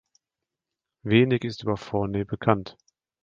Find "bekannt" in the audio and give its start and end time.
2.25-2.75